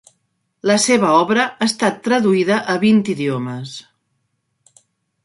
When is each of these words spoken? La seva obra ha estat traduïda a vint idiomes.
La 0.69 0.77
seva 0.85 1.11
obra 1.17 1.43
ha 1.49 1.67
estat 1.71 1.99
traduïda 2.07 2.57
a 2.75 2.79
vint 2.85 3.03
idiomes. 3.15 3.77